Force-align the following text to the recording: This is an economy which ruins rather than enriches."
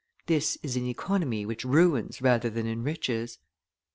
This 0.25 0.57
is 0.63 0.75
an 0.75 0.87
economy 0.87 1.45
which 1.45 1.63
ruins 1.63 2.23
rather 2.23 2.49
than 2.49 2.65
enriches." 2.65 3.37